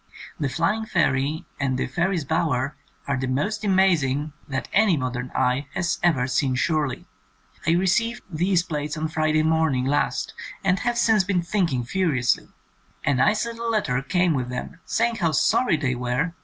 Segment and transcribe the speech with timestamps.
[0.39, 2.75] The '^Flying Fairy '^ and the ''Fairies' Bower"
[3.07, 7.05] are the most amazing that any modern eye has ever seen surely!
[7.67, 10.33] I received these plates on Fri day morning last
[10.63, 12.47] and have since been think ing furiously.
[13.05, 16.33] A nice little letter came with them saying how sorry they were